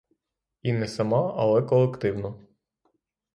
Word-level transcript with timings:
І 0.61 0.73
не 0.73 0.87
сама, 0.87 1.35
але 1.37 1.61
колективно. 1.61 2.37